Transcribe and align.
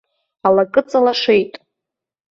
Алакыҵа 0.47 0.99
лашеит! 1.05 1.53